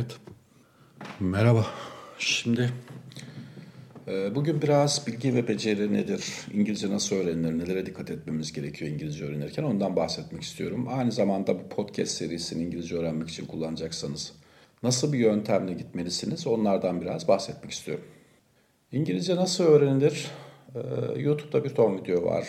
[0.00, 0.16] Evet.
[1.20, 1.66] Merhaba.
[2.18, 2.70] Şimdi
[4.08, 9.24] e, bugün biraz bilgi ve beceri nedir, İngilizce nasıl öğrenilir, nelere dikkat etmemiz gerekiyor İngilizce
[9.24, 10.88] öğrenirken ondan bahsetmek istiyorum.
[10.90, 14.32] Aynı zamanda bu podcast serisini İngilizce öğrenmek için kullanacaksanız
[14.82, 18.04] nasıl bir yöntemle gitmelisiniz onlardan biraz bahsetmek istiyorum.
[18.92, 20.30] İngilizce nasıl öğrenilir?
[20.74, 20.80] E,
[21.20, 22.46] YouTube'da bir ton video var.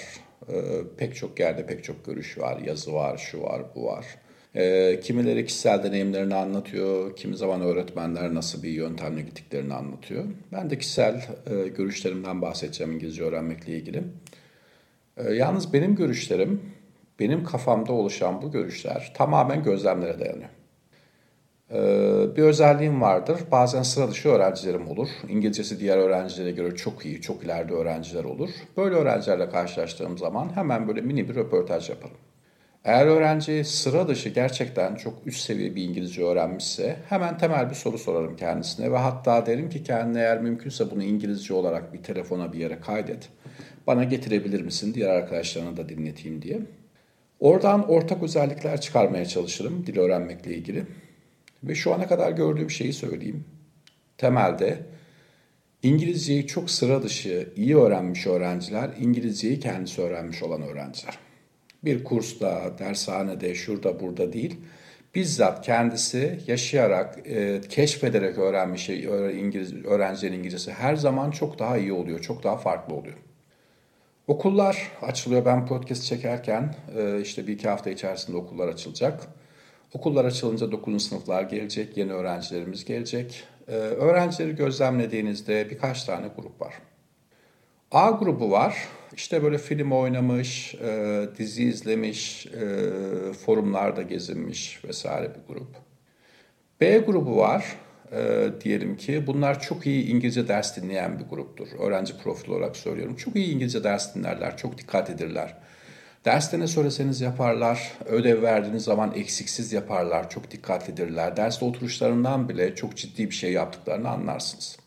[0.47, 0.55] E,
[0.97, 4.05] pek çok yerde pek çok görüş var, yazı var, şu var, bu var.
[4.55, 10.25] E, kimileri kişisel deneyimlerini anlatıyor, kimi zaman öğretmenler nasıl bir yöntemle gittiklerini anlatıyor.
[10.51, 14.03] Ben de kişisel e, görüşlerimden bahsedeceğim İngilizce öğrenmekle ilgili.
[15.17, 16.61] E, yalnız benim görüşlerim,
[17.19, 20.49] benim kafamda oluşan bu görüşler tamamen gözlemlere dayanıyor.
[21.71, 23.39] E, bir özelliğim vardır.
[23.51, 25.07] Bazen sıra dışı öğrencilerim olur.
[25.29, 28.49] İngilizcesi diğer öğrencilere göre çok iyi, çok ileride öğrenciler olur.
[28.77, 32.17] Böyle öğrencilerle karşılaştığım zaman hemen böyle mini bir röportaj yaparım.
[32.85, 37.97] Eğer öğrenci sıra dışı gerçekten çok üst seviye bir İngilizce öğrenmişse hemen temel bir soru
[37.97, 42.59] sorarım kendisine ve hatta derim ki kendine eğer mümkünse bunu İngilizce olarak bir telefona bir
[42.59, 43.29] yere kaydet.
[43.87, 46.59] Bana getirebilir misin diğer arkadaşlarına da dinleteyim diye.
[47.39, 50.83] Oradan ortak özellikler çıkarmaya çalışırım dil öğrenmekle ilgili.
[51.63, 53.45] Ve şu ana kadar gördüğüm şeyi söyleyeyim.
[54.17, 54.77] Temelde
[55.83, 61.30] İngilizceyi çok sıra dışı iyi öğrenmiş öğrenciler, İngilizceyi kendisi öğrenmiş olan öğrenciler
[61.83, 64.59] bir kursta, dershanede, şurada burada değil.
[65.15, 72.19] Bizzat kendisi yaşayarak, e, keşfederek öğrenmiş İngiliz, öğrencilerin İngilizcesi her zaman çok daha iyi oluyor,
[72.19, 73.17] çok daha farklı oluyor.
[74.27, 75.45] Okullar açılıyor.
[75.45, 79.27] Ben podcast çekerken e, işte bir iki hafta içerisinde okullar açılacak.
[79.93, 81.07] Okullar açılınca 9.
[81.07, 83.43] sınıflar gelecek, yeni öğrencilerimiz gelecek.
[83.67, 86.73] E, öğrencileri gözlemlediğinizde birkaç tane grup var.
[87.91, 88.87] A grubu var.
[89.15, 95.75] İşte böyle film oynamış, e, dizi izlemiş, e, forumlarda gezinmiş vesaire bir grup.
[96.81, 97.65] B grubu var.
[98.11, 101.67] E, diyelim ki bunlar çok iyi İngilizce ders dinleyen bir gruptur.
[101.79, 103.15] Öğrenci profil olarak söylüyorum.
[103.15, 105.57] Çok iyi İngilizce ders dinlerler, çok dikkat edirler.
[106.25, 111.37] Derste ne söyleseniz yaparlar, ödev verdiğiniz zaman eksiksiz yaparlar, çok dikkatlidirler.
[111.37, 114.77] Derste oturuşlarından bile çok ciddi bir şey yaptıklarını anlarsınız.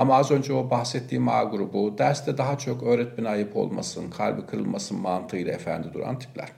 [0.00, 5.00] Ama az önce o bahsettiğim A grubu derste daha çok öğretmen ayıp olmasın, kalbi kırılmasın
[5.00, 6.48] mantığıyla efendi duran tipler.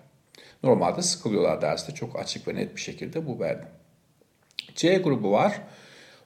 [0.63, 3.63] Normalde sıkılıyorlar derste çok açık ve net bir şekilde bu belli.
[4.75, 5.61] C grubu var.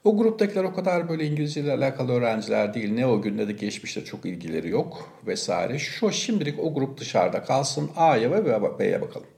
[0.05, 2.93] O gruptakiler o kadar böyle İngilizce ile alakalı öğrenciler değil.
[2.93, 5.78] Ne o günde de geçmişte çok ilgileri yok vesaire.
[5.78, 7.91] Şu şimdilik o grup dışarıda kalsın.
[7.97, 9.35] A'ya ve B'ye bakalım.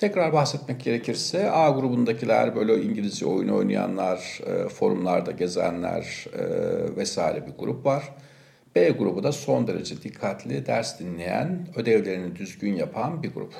[0.00, 6.42] Tekrar bahsetmek gerekirse A grubundakiler böyle İngilizce oyun oynayanlar, e, forumlarda gezenler e,
[6.96, 8.14] vesaire bir grup var.
[8.74, 13.54] B grubu da son derece dikkatli, ders dinleyen, ödevlerini düzgün yapan bir grup.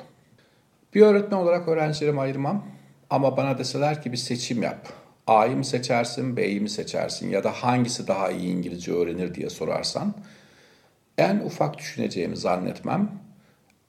[0.95, 2.65] Bir öğretmen olarak öğrencilerimi ayırmam
[3.09, 4.87] ama bana deseler ki bir seçim yap.
[5.27, 10.13] A'yı mı seçersin, B'yi mi seçersin ya da hangisi daha iyi İngilizce öğrenir diye sorarsan
[11.17, 13.30] en ufak düşüneceğimi zannetmem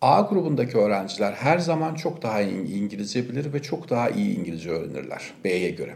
[0.02, 4.70] A grubundaki öğrenciler her zaman çok daha iyi İngilizce bilir ve çok daha iyi İngilizce
[4.70, 5.94] öğrenirler B'ye göre.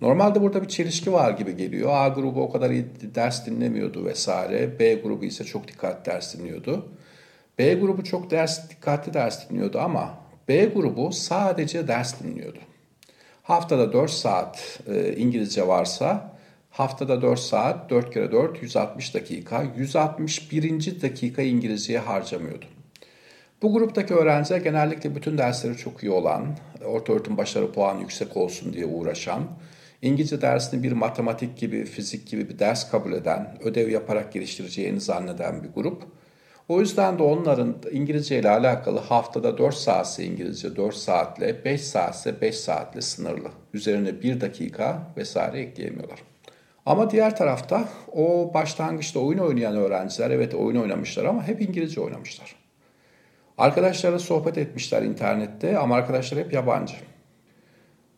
[0.00, 1.90] Normalde burada bir çelişki var gibi geliyor.
[1.92, 4.78] A grubu o kadar iyi ders dinlemiyordu vesaire.
[4.78, 6.88] B grubu ise çok dikkatli ders dinliyordu.
[7.58, 10.14] B grubu çok ders dikkatli ders dinliyordu ama
[10.48, 12.58] B grubu sadece ders dinliyordu.
[13.42, 16.36] Haftada 4 saat e, İngilizce varsa
[16.70, 21.02] haftada 4 saat 4 kere 4 160 dakika 161.
[21.02, 22.64] dakika İngilizceye harcamıyordu.
[23.62, 26.46] Bu gruptaki öğrenciler genellikle bütün dersleri çok iyi olan,
[26.84, 29.42] orta öğretim başarı puanı yüksek olsun diye uğraşan,
[30.02, 35.62] İngilizce dersini bir matematik gibi, fizik gibi bir ders kabul eden, ödev yaparak geliştireceğini zanneden
[35.62, 36.02] bir grup.
[36.68, 42.40] O yüzden de onların İngilizce ile alakalı haftada 4 saatse İngilizce 4 saatle, 5 saatse
[42.40, 43.48] 5 saatle sınırlı.
[43.74, 46.18] Üzerine 1 dakika vesaire ekleyemiyorlar.
[46.86, 52.61] Ama diğer tarafta o başlangıçta oyun oynayan öğrenciler evet oyun oynamışlar ama hep İngilizce oynamışlar.
[53.58, 56.94] Arkadaşlarla sohbet etmişler internette ama arkadaşlar hep yabancı.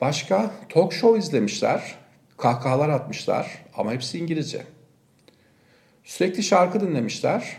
[0.01, 1.95] Başka talk show izlemişler,
[2.37, 4.63] kahkahalar atmışlar ama hepsi İngilizce.
[6.05, 7.57] Sürekli şarkı dinlemişler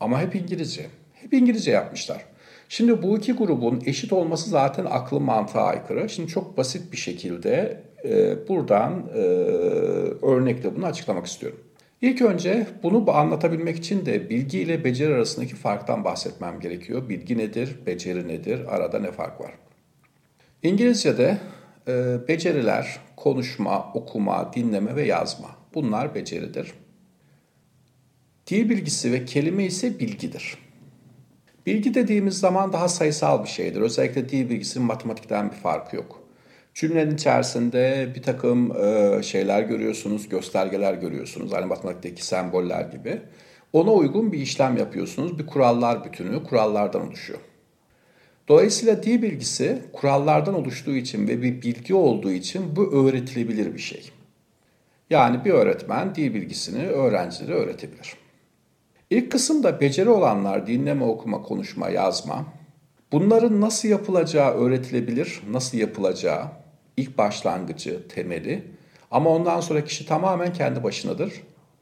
[0.00, 0.86] ama hep İngilizce.
[1.14, 2.24] Hep İngilizce yapmışlar.
[2.68, 6.08] Şimdi bu iki grubun eşit olması zaten aklın mantığa aykırı.
[6.08, 9.18] Şimdi çok basit bir şekilde e, buradan e,
[10.26, 11.60] örnekle bunu açıklamak istiyorum.
[12.02, 17.08] İlk önce bunu anlatabilmek için de bilgi ile beceri arasındaki farktan bahsetmem gerekiyor.
[17.08, 19.52] Bilgi nedir, beceri nedir, arada ne fark var?
[20.62, 21.38] İngilizce'de
[21.88, 25.48] e, beceriler konuşma, okuma, dinleme ve yazma.
[25.74, 26.72] Bunlar beceridir.
[28.46, 30.58] Dil bilgisi ve kelime ise bilgidir.
[31.66, 33.80] Bilgi dediğimiz zaman daha sayısal bir şeydir.
[33.80, 36.17] Özellikle dil bilgisinin matematikten bir farkı yok.
[36.78, 41.52] Cümlenin içerisinde bir takım e, şeyler görüyorsunuz, göstergeler görüyorsunuz.
[41.52, 43.20] Hani matematikteki semboller gibi.
[43.72, 45.38] Ona uygun bir işlem yapıyorsunuz.
[45.38, 47.38] Bir kurallar bütünü kurallardan oluşuyor.
[48.48, 54.10] Dolayısıyla dil bilgisi kurallardan oluştuğu için ve bir bilgi olduğu için bu öğretilebilir bir şey.
[55.10, 58.14] Yani bir öğretmen dil bilgisini öğrencilere öğretebilir.
[59.10, 62.46] İlk kısımda beceri olanlar dinleme, okuma, konuşma, yazma.
[63.12, 66.58] Bunların nasıl yapılacağı öğretilebilir, nasıl yapılacağı
[66.98, 68.64] ilk başlangıcı, temeli.
[69.10, 71.32] Ama ondan sonra kişi tamamen kendi başınadır.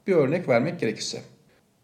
[0.06, 1.20] Bir örnek vermek gerekirse.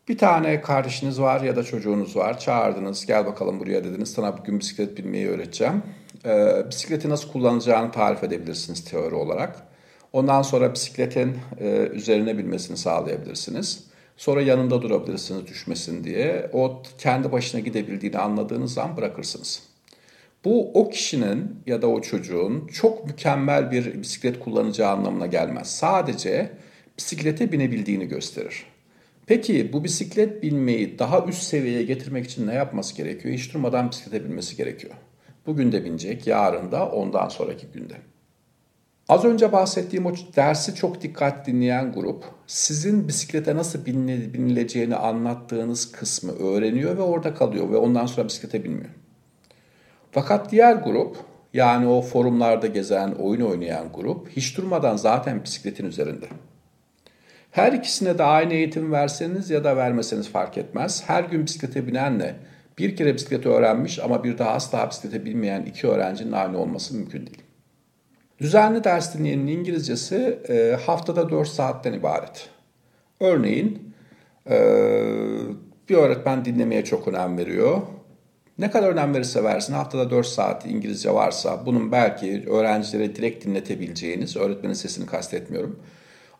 [0.08, 2.38] Bir tane kardeşiniz var ya da çocuğunuz var.
[2.38, 4.12] Çağırdınız, gel bakalım buraya dediniz.
[4.12, 5.82] Sana bugün bisiklet binmeyi öğreteceğim.
[6.24, 9.62] Ee, bisikleti nasıl kullanacağını tarif edebilirsiniz teori olarak.
[10.12, 13.84] Ondan sonra bisikletin e, üzerine binmesini sağlayabilirsiniz.
[14.16, 16.50] Sonra yanında durabilirsiniz düşmesin diye.
[16.52, 19.71] O kendi başına gidebildiğini anladığınız zaman bırakırsınız.
[20.44, 25.76] Bu o kişinin ya da o çocuğun çok mükemmel bir bisiklet kullanacağı anlamına gelmez.
[25.76, 26.50] Sadece
[26.98, 28.64] bisiklete binebildiğini gösterir.
[29.26, 33.34] Peki bu bisiklet binmeyi daha üst seviyeye getirmek için ne yapması gerekiyor?
[33.34, 34.94] Hiç durmadan bisiklete binmesi gerekiyor.
[35.46, 37.94] Bugün de binecek, yarın da, ondan sonraki günde.
[39.08, 46.32] Az önce bahsettiğim o dersi çok dikkat dinleyen grup sizin bisiklete nasıl binileceğini anlattığınız kısmı
[46.32, 48.90] öğreniyor ve orada kalıyor ve ondan sonra bisiklete binmiyor.
[50.12, 51.16] Fakat diğer grup
[51.52, 56.26] yani o forumlarda gezen, oyun oynayan grup hiç durmadan zaten bisikletin üzerinde.
[57.50, 61.02] Her ikisine de aynı eğitim verseniz ya da vermeseniz fark etmez.
[61.06, 62.36] Her gün bisiklete binenle
[62.78, 67.26] bir kere bisikleti öğrenmiş ama bir daha asla bisiklete binmeyen iki öğrencinin aynı olması mümkün
[67.26, 67.42] değil.
[68.40, 72.48] Düzenli ders dinleyenin İngilizcesi e, haftada 4 saatten ibaret.
[73.20, 73.94] Örneğin
[74.50, 74.56] e,
[75.88, 77.82] bir öğretmen dinlemeye çok önem veriyor.
[78.62, 84.36] Ne kadar önem verirse versin haftada 4 saat İngilizce varsa bunun belki öğrencilere direkt dinletebileceğiniz,
[84.36, 85.80] öğretmenin sesini kastetmiyorum.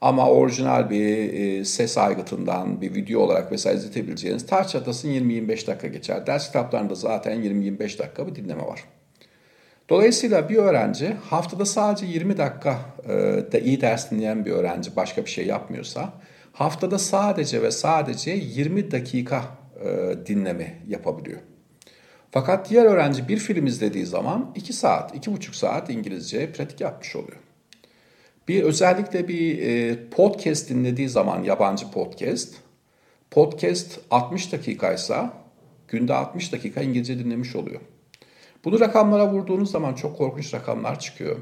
[0.00, 5.88] Ama orijinal bir e, ses aygıtından bir video olarak vesaire izletebileceğiniz taş çatasın 20-25 dakika
[5.88, 6.26] geçer.
[6.26, 8.84] Ders kitaplarında zaten 20-25 dakika bir dinleme var.
[9.88, 13.12] Dolayısıyla bir öğrenci haftada sadece 20 dakika e,
[13.52, 16.12] da iyi ders dinleyen bir öğrenci başka bir şey yapmıyorsa
[16.52, 19.44] haftada sadece ve sadece 20 dakika
[19.84, 21.40] e, dinleme yapabiliyor.
[22.32, 27.38] Fakat diğer öğrenci bir film izlediği zaman 2 saat, 2,5 saat İngilizce pratik yapmış oluyor.
[28.48, 32.54] Bir özellikle bir e, podcast dinlediği zaman yabancı podcast,
[33.30, 35.32] podcast 60 dakikaysa
[35.88, 37.80] günde 60 dakika İngilizce dinlemiş oluyor.
[38.64, 41.36] Bunu rakamlara vurduğunuz zaman çok korkunç rakamlar çıkıyor.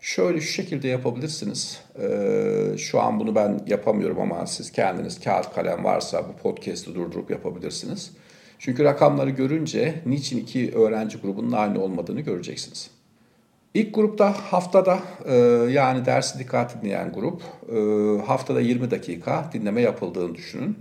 [0.00, 1.80] Şöyle şu şekilde yapabilirsiniz.
[1.98, 7.30] Ee, şu an bunu ben yapamıyorum ama siz kendiniz kağıt kalem varsa bu podcast'ı durdurup
[7.30, 8.10] yapabilirsiniz.
[8.64, 12.90] Çünkü rakamları görünce niçin iki öğrenci grubunun aynı olmadığını göreceksiniz.
[13.74, 15.34] İlk grupta haftada e,
[15.70, 20.78] yani dersi dikkat dinleyen grup e, haftada 20 dakika dinleme yapıldığını düşünün.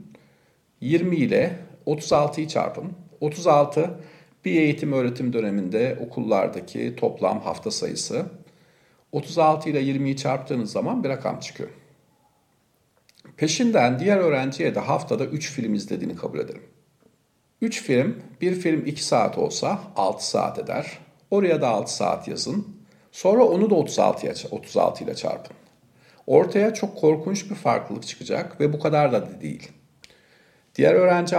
[0.82, 2.91] 20 ile 36'yı çarpın.
[3.22, 4.00] 36
[4.46, 8.25] bir eğitim öğretim döneminde okullardaki toplam hafta sayısı
[9.12, 11.70] 36 ile 20'yi çarptığınız zaman bir rakam çıkıyor.
[13.38, 16.63] Peşinden diğer öğrenciye de haftada 3 film izlediğini kabul ederim.
[17.62, 20.98] 3 film, bir film 2 saat olsa 6 saat eder.
[21.32, 22.68] Oraya da 6 saat yazın.
[23.12, 25.58] Sonra onu da 36'ya 36 ile çarpın.
[26.27, 29.72] Ortaya çok korkunç bir farklılık çıkacak ve bu kadar da değil.
[30.75, 31.36] Diğer öğrenci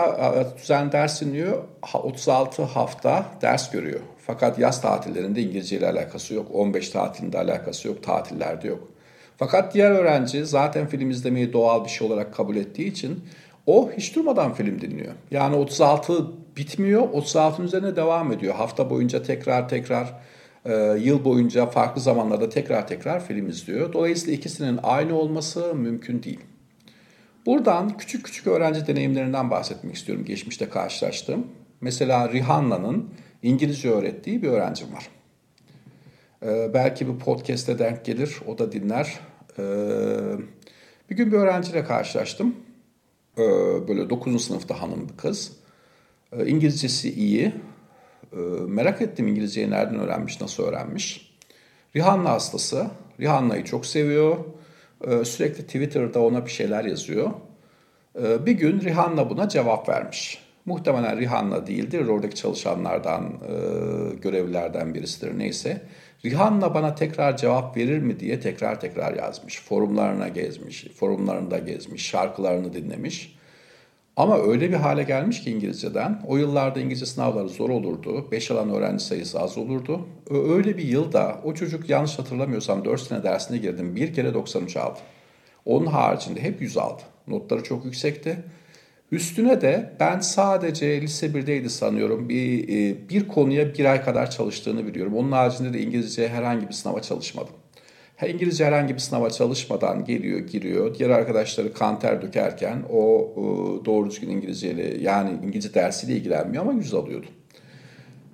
[0.62, 1.64] düzenli ders dinliyor.
[1.94, 4.00] 36 hafta ders görüyor.
[4.26, 6.46] Fakat yaz tatillerinde İngilizce ile alakası yok.
[6.52, 8.02] 15 tatilinde alakası yok.
[8.02, 8.88] Tatillerde yok.
[9.36, 13.24] Fakat diğer öğrenci zaten film izlemeyi doğal bir şey olarak kabul ettiği için
[13.66, 15.12] o hiç durmadan film dinliyor.
[15.30, 16.26] Yani 36
[16.56, 18.54] bitmiyor, 36'ın üzerine devam ediyor.
[18.54, 20.14] Hafta boyunca tekrar tekrar,
[20.64, 23.92] e, yıl boyunca farklı zamanlarda tekrar tekrar film izliyor.
[23.92, 26.40] Dolayısıyla ikisinin aynı olması mümkün değil.
[27.46, 31.46] Buradan küçük küçük öğrenci deneyimlerinden bahsetmek istiyorum geçmişte karşılaştığım.
[31.80, 33.10] Mesela Rihanna'nın
[33.42, 35.08] İngilizce öğrettiği bir öğrencim var.
[36.42, 39.18] Ee, belki bir podcast'e denk gelir, o da dinler.
[39.58, 39.62] Ee,
[41.10, 42.56] bir gün bir öğrenciyle karşılaştım.
[43.38, 43.42] Ee,
[43.88, 44.44] böyle 9.
[44.44, 45.52] sınıfta hanım bir kız.
[46.32, 47.52] Ee, İngilizcesi iyi.
[48.32, 48.36] Ee,
[48.66, 51.32] merak ettim İngilizceyi nereden öğrenmiş, nasıl öğrenmiş.
[51.96, 52.86] Rihanna hastası.
[53.20, 54.36] Rihanna'yı çok seviyor.
[55.24, 57.30] Sürekli Twitter'da ona bir şeyler yazıyor.
[58.16, 60.38] Bir gün Rihanna buna cevap vermiş.
[60.64, 63.54] Muhtemelen Rihanna değildir, oradaki çalışanlardan, e,
[64.14, 65.82] görevlilerden birisidir neyse.
[66.24, 69.62] Rihanna bana tekrar cevap verir mi diye tekrar tekrar yazmış.
[69.62, 73.36] Forumlarına gezmiş, forumlarında gezmiş, şarkılarını dinlemiş.
[74.16, 78.70] Ama öyle bir hale gelmiş ki İngilizceden, o yıllarda İngilizce sınavları zor olurdu, 5 alan
[78.70, 80.06] öğrenci sayısı az olurdu.
[80.30, 84.98] Öyle bir yılda o çocuk yanlış hatırlamıyorsam 4 sene dersine girdim, bir kere 93 aldı.
[85.64, 87.02] Onun haricinde hep 100 aldı.
[87.28, 88.44] Notları çok yüksekti.
[89.12, 94.86] Üstüne de ben sadece lise 1'deydi sanıyorum bir, e, bir konuya bir ay kadar çalıştığını
[94.86, 95.14] biliyorum.
[95.14, 97.54] Onun haricinde de İngilizce herhangi bir sınava çalışmadım.
[98.28, 100.98] İngilizce herhangi bir sınava çalışmadan geliyor, giriyor.
[100.98, 106.94] Diğer arkadaşları kanter dökerken o e, doğru düzgün İngilizceyle yani İngilizce dersiyle ilgilenmiyor ama yüz
[106.94, 107.26] alıyordu.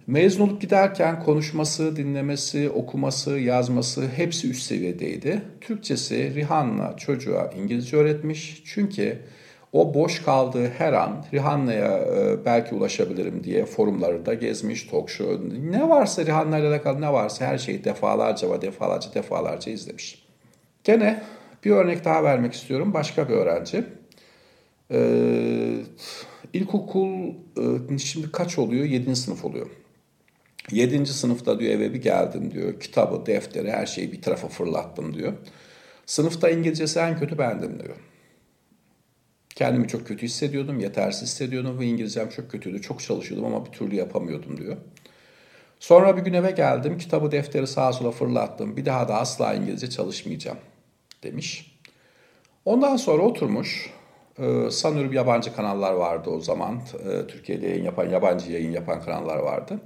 [0.06, 5.42] Mezun olup giderken konuşması, dinlemesi, okuması, yazması hepsi üst seviyedeydi.
[5.60, 8.62] Türkçesi Rihanna çocuğa İngilizce öğretmiş.
[8.64, 9.18] Çünkü
[9.72, 15.36] o boş kaldığı her an Rihanna'ya e, belki ulaşabilirim diye forumları da gezmiş, talk show,
[15.70, 20.26] ne varsa Rihanna ile alakalı ne varsa her şeyi defalarca ve defalarca defalarca izlemiş.
[20.84, 21.22] Gene
[21.64, 22.94] bir örnek daha vermek istiyorum.
[22.94, 23.84] Başka bir öğrenci.
[24.90, 25.74] Ee,
[26.52, 27.28] ilkokul
[27.90, 28.84] e, şimdi kaç oluyor?
[28.84, 29.16] 7.
[29.16, 29.66] sınıf oluyor.
[30.70, 31.06] 7.
[31.06, 32.80] sınıfta diyor eve bir geldim diyor.
[32.80, 35.32] Kitabı, defteri, her şeyi bir tarafa fırlattım diyor.
[36.06, 37.96] Sınıfta İngilizcesi en kötü bendim diyor.
[39.58, 42.82] Kendimi çok kötü hissediyordum, yetersiz hissediyordum ve İngilizcem çok kötüydü.
[42.82, 44.76] Çok çalışıyordum ama bir türlü yapamıyordum diyor.
[45.80, 48.76] Sonra bir gün eve geldim, kitabı defteri sağa sola fırlattım.
[48.76, 50.58] Bir daha da asla İngilizce çalışmayacağım
[51.22, 51.78] demiş.
[52.64, 53.90] Ondan sonra oturmuş,
[54.38, 56.80] e, sanıyorum yabancı kanallar vardı o zaman.
[57.04, 59.80] E, Türkiye'de yayın yapan, yabancı yayın yapan kanallar vardı.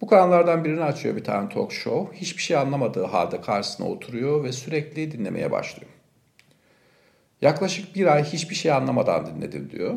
[0.00, 2.16] Bu kanallardan birini açıyor bir tane talk show.
[2.16, 5.95] Hiçbir şey anlamadığı halde karşısına oturuyor ve sürekli dinlemeye başlıyor.
[7.42, 9.94] Yaklaşık bir ay hiçbir şey anlamadan dinledim diyor.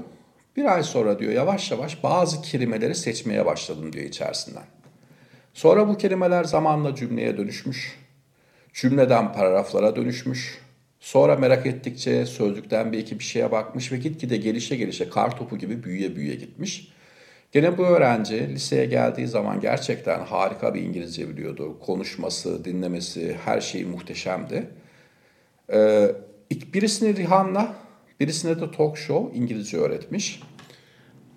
[0.56, 4.64] Bir ay sonra diyor yavaş yavaş bazı kelimeleri seçmeye başladım diyor içerisinden.
[5.54, 8.00] Sonra bu kelimeler zamanla cümleye dönüşmüş.
[8.74, 10.62] Cümleden paragraflara dönüşmüş.
[11.00, 15.58] Sonra merak ettikçe sözlükten bir iki bir şeye bakmış ve gitgide gelişe gelişe kar topu
[15.58, 16.88] gibi büyüye büyüye gitmiş.
[17.52, 21.80] Gene bu öğrenci liseye geldiği zaman gerçekten harika bir İngilizce biliyordu.
[21.80, 24.70] Konuşması, dinlemesi, her şeyi muhteşemdi.
[25.74, 26.12] Ee,
[26.52, 27.76] Birisini Rihanna,
[28.20, 30.42] birisine de talk show İngilizce öğretmiş.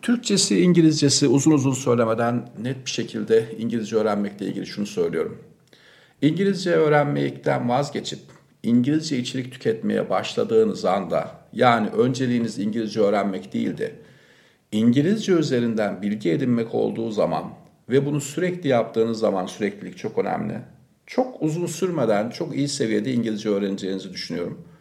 [0.03, 5.39] Türkçesi, İngilizcesi uzun uzun söylemeden net bir şekilde İngilizce öğrenmekle ilgili şunu söylüyorum.
[6.23, 8.19] İngilizce öğrenmekten vazgeçip
[8.63, 13.95] İngilizce içerik tüketmeye başladığınız anda yani önceliğiniz İngilizce öğrenmek değildi.
[14.73, 17.45] İngilizce üzerinden bilgi edinmek olduğu zaman
[17.89, 20.59] ve bunu sürekli yaptığınız zaman süreklilik çok önemli.
[21.07, 24.72] Çok uzun sürmeden çok iyi seviyede İngilizce öğreneceğinizi düşünüyorum.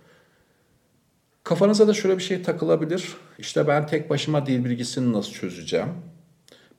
[1.51, 3.15] Kafanıza da şöyle bir şey takılabilir.
[3.39, 5.87] İşte ben tek başıma dil bilgisini nasıl çözeceğim?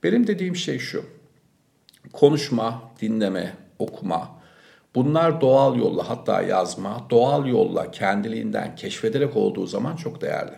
[0.03, 1.05] Benim dediğim şey şu.
[2.13, 4.29] Konuşma, dinleme, okuma.
[4.95, 10.55] Bunlar doğal yolla hatta yazma, doğal yolla kendiliğinden keşfederek olduğu zaman çok değerli.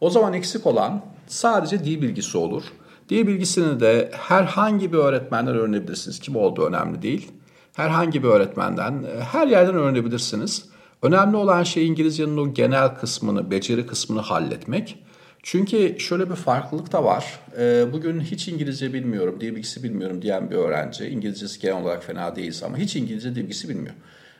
[0.00, 2.64] O zaman eksik olan sadece dil bilgisi olur.
[3.08, 6.20] Dil bilgisini de herhangi bir öğretmenden öğrenebilirsiniz.
[6.20, 7.32] Kim olduğu önemli değil.
[7.76, 10.71] Herhangi bir öğretmenden, her yerden öğrenebilirsiniz.
[11.02, 14.98] Önemli olan şey İngilizcenin o genel kısmını, beceri kısmını halletmek.
[15.42, 17.40] Çünkü şöyle bir farklılık da var.
[17.58, 22.36] Ee, bugün hiç İngilizce bilmiyorum, dil bilgisi bilmiyorum diyen bir öğrenci, İngilizcesi genel olarak fena
[22.36, 23.94] değilse ama hiç İngilizce dil bilgisi bilmiyor.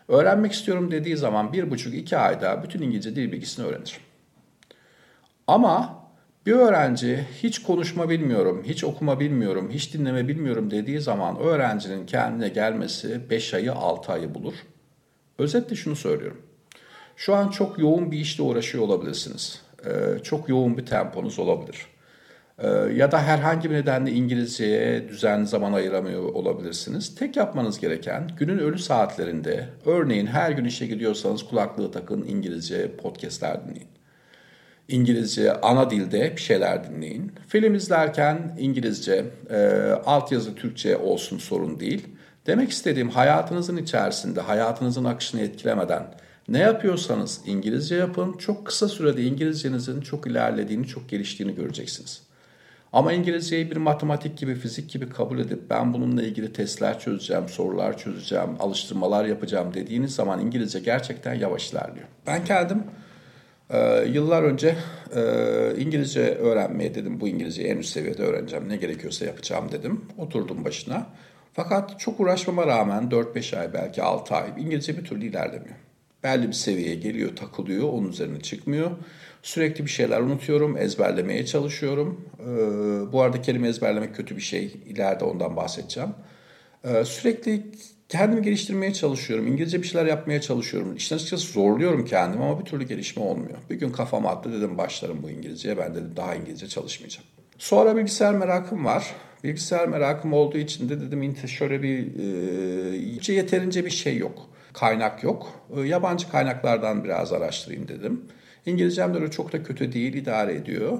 [0.09, 3.97] Öğrenmek istiyorum dediği zaman bir buçuk iki ayda bütün İngilizce dil bilgisini öğrenir.
[5.47, 6.03] Ama
[6.47, 12.49] bir öğrenci hiç konuşma bilmiyorum, hiç okuma bilmiyorum, hiç dinleme bilmiyorum dediği zaman öğrencinin kendine
[12.49, 14.55] gelmesi 5 ayı 6 ayı bulur.
[15.39, 16.52] Özetle şunu söylüyorum.
[17.17, 19.63] Şu an çok yoğun bir işle uğraşıyor olabilirsiniz.
[19.87, 21.87] Ee, çok yoğun bir temponuz olabilir.
[22.59, 27.15] Ee, ya da herhangi bir nedenle İngilizceye düzenli zaman ayıramıyor olabilirsiniz.
[27.15, 33.65] Tek yapmanız gereken günün ölü saatlerinde örneğin her gün işe gidiyorsanız kulaklığı takın İngilizce podcastler
[33.65, 33.89] dinleyin.
[34.89, 37.33] İngilizce ana dilde bir şeyler dinleyin.
[37.49, 39.67] Film izlerken İngilizce, e,
[40.07, 42.07] altyazı Türkçe olsun sorun değil.
[42.47, 46.15] Demek istediğim hayatınızın içerisinde hayatınızın akışını etkilemeden
[46.49, 48.33] ne yapıyorsanız İngilizce yapın.
[48.33, 52.23] Çok kısa sürede İngilizcenizin çok ilerlediğini, çok geliştiğini göreceksiniz.
[52.93, 57.99] Ama İngilizceyi bir matematik gibi, fizik gibi kabul edip ben bununla ilgili testler çözeceğim, sorular
[57.99, 62.07] çözeceğim, alıştırmalar yapacağım dediğiniz zaman İngilizce gerçekten yavaş ilerliyor.
[62.27, 62.83] Ben kendim
[63.71, 64.77] e, yıllar önce
[65.17, 65.23] e,
[65.79, 67.21] İngilizce öğrenmeye dedim.
[67.21, 68.69] Bu İngilizceyi en üst seviyede öğreneceğim.
[68.69, 70.05] Ne gerekiyorsa yapacağım dedim.
[70.19, 71.07] Oturdum başına.
[71.53, 75.77] Fakat çok uğraşmama rağmen 4-5 ay belki 6 ay İngilizce bir türlü ilerlemiyor
[76.25, 78.91] belli bir seviyeye geliyor, takılıyor, onun üzerine çıkmıyor.
[79.43, 82.29] Sürekli bir şeyler unutuyorum, ezberlemeye çalışıyorum.
[82.41, 84.77] Ee, bu arada kelime ezberlemek kötü bir şey.
[84.87, 86.11] İleride ondan bahsedeceğim.
[86.85, 87.63] Ee, sürekli
[88.09, 89.47] kendimi geliştirmeye çalışıyorum.
[89.47, 90.97] İngilizce bir şeyler yapmaya çalışıyorum.
[90.97, 93.59] İşte açıkçası zorluyorum kendimi ama bir türlü gelişme olmuyor.
[93.71, 95.79] Bir gün kafama attı dedim başlarım bu İngilizceye.
[95.79, 97.27] Ben dedim daha İngilizce çalışmayacağım.
[97.59, 99.15] Sonra bilgisayar merakım var.
[99.45, 102.07] Bilgisayar merakım olduğu için de dedim şöyle bir
[103.31, 104.49] e, yeterince bir şey yok.
[104.73, 105.53] Kaynak yok.
[105.77, 108.21] E, yabancı kaynaklardan biraz araştırayım dedim.
[108.67, 110.99] İngilizcem de çok da kötü değil, idare ediyor.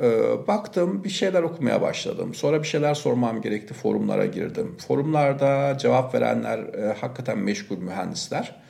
[0.00, 0.06] E,
[0.46, 2.34] baktım bir şeyler okumaya başladım.
[2.34, 3.74] Sonra bir şeyler sormam gerekti.
[3.74, 4.76] Forumlara girdim.
[4.88, 8.64] Forumlarda cevap verenler e, hakikaten meşgul mühendisler.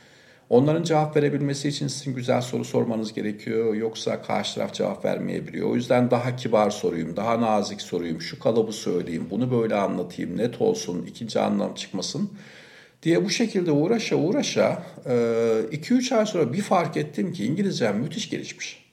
[0.51, 3.75] Onların cevap verebilmesi için sizin güzel soru sormanız gerekiyor.
[3.75, 5.71] Yoksa karşı taraf cevap vermeyebiliyor.
[5.71, 10.61] O yüzden daha kibar soruyum, daha nazik soruyum, şu kalıbı söyleyeyim, bunu böyle anlatayım, net
[10.61, 12.31] olsun, ikinci anlam çıkmasın
[13.05, 18.85] diye bu şekilde uğraşa uğraşa 2-3 ay sonra bir fark ettim ki İngilizcem müthiş gelişmiş.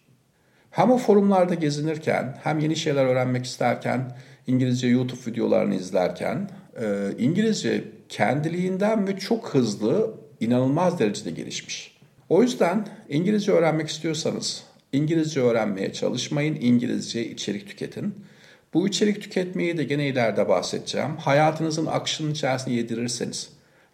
[0.72, 6.50] Hem o forumlarda gezinirken hem yeni şeyler öğrenmek isterken İngilizce YouTube videolarını izlerken
[7.18, 11.98] İngilizce kendiliğinden mi çok hızlı inanılmaz derecede gelişmiş.
[12.30, 18.16] O yüzden İngilizce öğrenmek istiyorsanız İngilizce öğrenmeye çalışmayın, İngilizce içerik tüketin.
[18.74, 21.18] Bu içerik tüketmeyi de gene ileride bahsedeceğim.
[21.18, 23.50] Hayatınızın akışının içerisine yedirirseniz,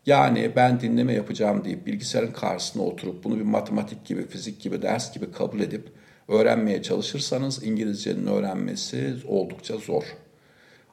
[0.08, 5.14] yani ben dinleme yapacağım deyip bilgisayarın karşısına oturup bunu bir matematik gibi, fizik gibi, ders
[5.14, 5.90] gibi kabul edip
[6.28, 10.04] öğrenmeye çalışırsanız İngilizcenin öğrenmesi oldukça zor.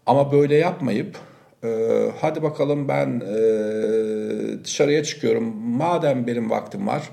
[0.07, 1.19] Ama böyle yapmayıp
[1.65, 5.57] ee, hadi bakalım ben e, dışarıya çıkıyorum.
[5.57, 7.11] Madem benim vaktim var.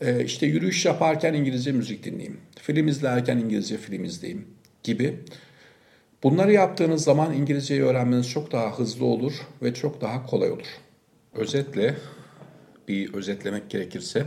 [0.00, 2.40] E, işte yürüyüş yaparken İngilizce müzik dinleyeyim.
[2.62, 4.48] Film izlerken İngilizce film izleyeyim
[4.82, 5.20] gibi.
[6.22, 10.66] Bunları yaptığınız zaman İngilizceyi öğrenmeniz çok daha hızlı olur ve çok daha kolay olur.
[11.34, 11.96] Özetle
[12.88, 14.26] bir özetlemek gerekirse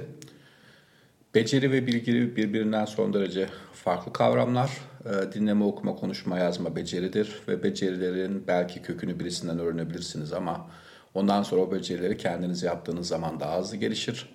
[1.35, 4.71] beceri ve bilgi birbirinden son derece farklı kavramlar.
[5.05, 10.69] Ee, dinleme, okuma, konuşma, yazma beceridir ve becerilerin belki kökünü birisinden öğrenebilirsiniz ama
[11.13, 14.32] ondan sonra o becerileri kendiniz yaptığınız zaman daha hızlı gelişir.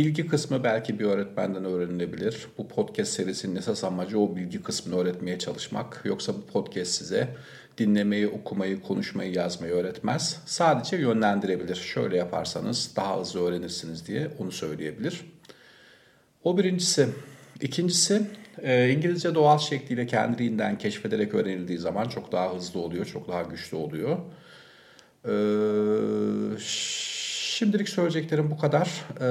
[0.00, 2.46] Bilgi kısmı belki bir öğretmenden öğrenilebilir.
[2.58, 6.00] Bu podcast serisinin esas amacı o bilgi kısmını öğretmeye çalışmak.
[6.04, 7.28] Yoksa bu podcast size
[7.78, 10.40] dinlemeyi, okumayı, konuşmayı, yazmayı öğretmez.
[10.46, 11.74] Sadece yönlendirebilir.
[11.74, 15.20] Şöyle yaparsanız daha hızlı öğrenirsiniz diye onu söyleyebilir.
[16.44, 17.08] O birincisi.
[17.60, 18.22] İkincisi
[18.62, 23.76] e, İngilizce doğal şekliyle kendiliğinden keşfederek öğrenildiği zaman çok daha hızlı oluyor, çok daha güçlü
[23.76, 24.18] oluyor.
[25.24, 25.32] E,
[27.60, 29.04] şimdilik söyleyeceklerim bu kadar.
[29.20, 29.26] E,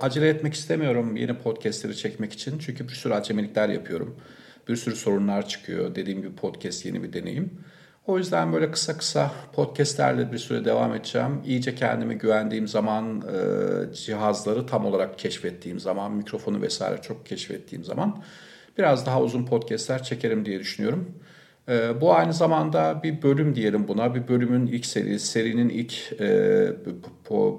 [0.00, 2.58] acele etmek istemiyorum yeni podcastleri çekmek için.
[2.58, 4.16] Çünkü bir sürü acemilikler yapıyorum.
[4.68, 5.94] Bir sürü sorunlar çıkıyor.
[5.94, 7.50] Dediğim gibi podcast yeni bir deneyim.
[8.06, 11.40] O yüzden böyle kısa kısa podcastlerle bir süre devam edeceğim.
[11.46, 18.22] İyice kendimi güvendiğim zaman, e, cihazları tam olarak keşfettiğim zaman, mikrofonu vesaire çok keşfettiğim zaman
[18.78, 21.14] biraz daha uzun podcastler çekerim diye düşünüyorum.
[21.68, 24.14] E, bu aynı zamanda bir bölüm diyelim buna.
[24.14, 26.68] Bir bölümün ilk serisi, serinin ilk e,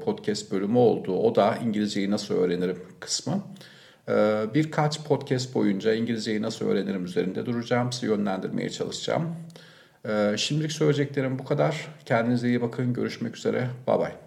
[0.06, 1.18] podcast bölümü oldu.
[1.18, 3.44] O da İngilizceyi nasıl öğrenirim kısmı.
[4.10, 4.14] E,
[4.54, 7.92] birkaç podcast boyunca İngilizceyi nasıl öğrenirim üzerinde duracağım.
[7.92, 9.36] Sizi yönlendirmeye çalışacağım.
[10.38, 11.88] Şimdilik söyleyeceklerim bu kadar.
[12.06, 12.94] Kendinize iyi bakın.
[12.94, 13.68] Görüşmek üzere.
[13.88, 14.23] Bay bay.